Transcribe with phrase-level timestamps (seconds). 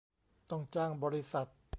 [0.49, 1.47] ต้องจ้างบริษัท